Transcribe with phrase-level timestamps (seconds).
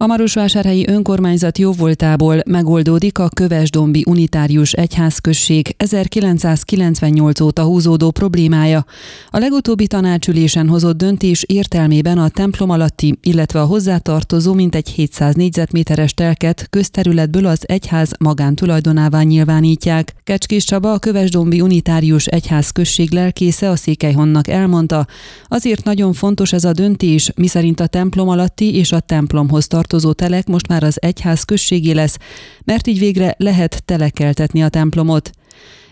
[0.00, 8.84] A Marosvásárhelyi önkormányzat jóvoltából megoldódik a Kövesdombi Unitárius Egyházközség 1998 óta húzódó problémája.
[9.30, 16.14] A legutóbbi tanácsülésen hozott döntés értelmében a templom alatti, illetve a hozzátartozó mintegy 700 négyzetméteres
[16.14, 20.14] telket közterületből az egyház magántulajdonává nyilvánítják.
[20.24, 25.06] Kecskés Csaba, a Kövesdombi Unitárius Egyházközség lelkésze a Székelyhonnak elmondta,
[25.48, 30.12] azért nagyon fontos ez a döntés, miszerint a templom alatti és a templomhoz tartozó tartozó
[30.12, 32.18] telek most már az egyház községé lesz,
[32.64, 35.30] mert így végre lehet telekeltetni a templomot.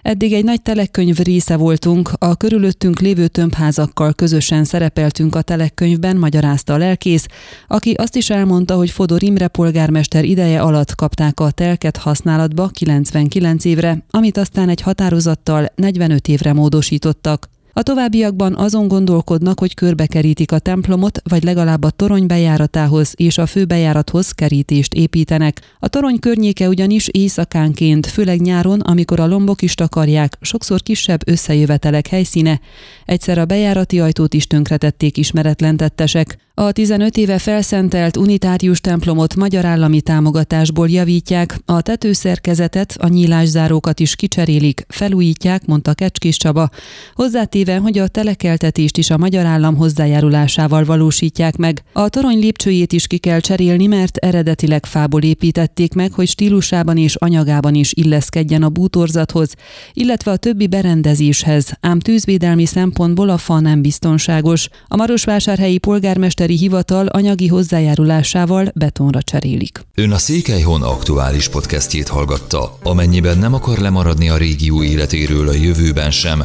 [0.02, 6.74] Eddig egy nagy telekkönyv része voltunk, a körülöttünk lévő tömbházakkal közösen szerepeltünk a telekkönyvben, magyarázta
[6.74, 7.26] a lelkész,
[7.66, 13.64] aki azt is elmondta, hogy Fodor Imre polgármester ideje alatt kapták a telket használatba 99
[13.64, 17.48] évre, amit aztán egy határozattal 45 évre módosítottak.
[17.78, 23.46] A továbbiakban azon gondolkodnak, hogy körbekerítik a templomot, vagy legalább a torony bejáratához és a
[23.46, 25.60] főbejárathoz kerítést építenek.
[25.78, 32.06] A torony környéke ugyanis éjszakánként, főleg nyáron, amikor a lombok is takarják, sokszor kisebb összejövetelek
[32.06, 32.60] helyszíne.
[33.04, 36.38] Egyszer a bejárati ajtót is tönkretették ismeretlen tettesek.
[36.58, 44.16] A 15 éve felszentelt unitárius templomot magyar állami támogatásból javítják, a tetőszerkezetet, a nyílászárókat is
[44.16, 46.70] kicserélik, felújítják, mondta Kecskés Csaba.
[47.14, 51.82] Hozzátéve, hogy a telekeltetést is a magyar állam hozzájárulásával valósítják meg.
[51.92, 57.14] A torony lépcsőjét is ki kell cserélni, mert eredetileg fából építették meg, hogy stílusában és
[57.14, 59.54] anyagában is illeszkedjen a bútorzathoz,
[59.92, 64.68] illetve a többi berendezéshez, ám tűzvédelmi szempontból a fa nem biztonságos.
[64.86, 69.86] A Marosvásárhelyi polgármester miniszteri hivatal anyagi hozzájárulásával betonra cserélik.
[69.94, 72.78] Ön a Székelyhon aktuális podcastjét hallgatta.
[72.82, 76.44] Amennyiben nem akar lemaradni a régió életéről a jövőben sem,